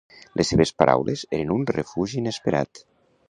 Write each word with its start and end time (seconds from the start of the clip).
Les 0.39 0.47
seves 0.53 0.71
paraules 0.83 1.23
eren 1.39 1.53
un 1.57 1.69
refugi 1.77 2.19
inesperat. 2.23 2.83